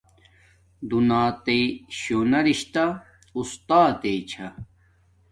دونیاتانا 0.89 1.63
شونا 1.99 2.39
رشتہ 2.49 2.85
اُستاتݵ 3.39 4.17
چھا 4.29 4.47